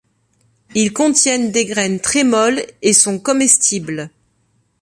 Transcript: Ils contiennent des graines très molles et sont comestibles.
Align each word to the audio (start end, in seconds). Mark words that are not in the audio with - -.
Ils 0.73 0.93
contiennent 0.93 1.51
des 1.51 1.65
graines 1.67 1.99
très 1.99 2.23
molles 2.23 2.63
et 2.81 2.91
sont 2.91 3.19
comestibles. 3.19 4.09